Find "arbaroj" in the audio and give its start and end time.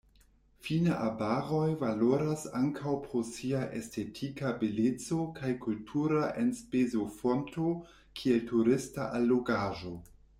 1.07-1.65